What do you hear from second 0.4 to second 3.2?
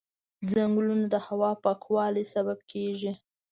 ځنګلونه د هوا پاکوالي سبب کېږي.